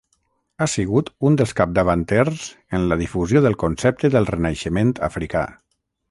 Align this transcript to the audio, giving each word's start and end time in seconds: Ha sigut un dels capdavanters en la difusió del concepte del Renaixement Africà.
Ha 0.57 0.67
sigut 0.75 1.09
un 1.29 1.35
dels 1.41 1.51
capdavanters 1.59 2.45
en 2.77 2.87
la 2.91 2.97
difusió 3.01 3.43
del 3.47 3.57
concepte 3.65 4.11
del 4.17 4.29
Renaixement 4.31 4.95
Africà. 5.09 5.45